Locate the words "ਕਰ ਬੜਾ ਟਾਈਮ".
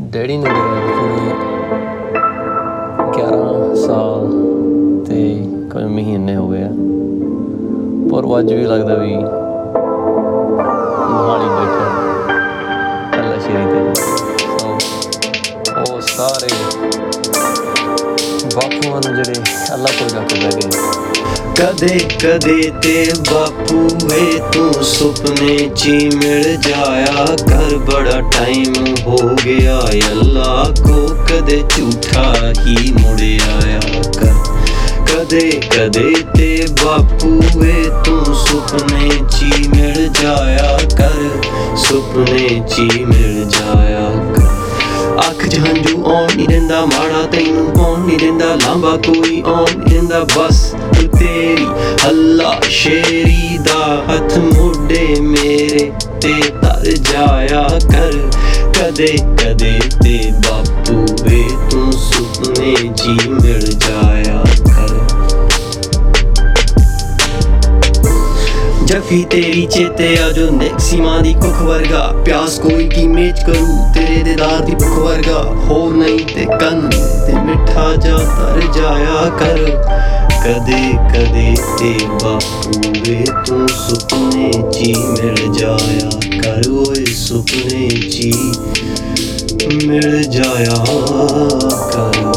27.48-28.94